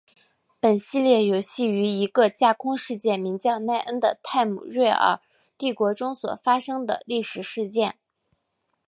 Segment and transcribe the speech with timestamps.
[0.59, 5.19] 本系列游戏于一个架空世界名叫奈恩的泰姆瑞尔
[5.59, 7.99] 帝国中所发生的历史事件。